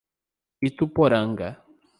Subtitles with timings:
[0.69, 1.47] Ituporanga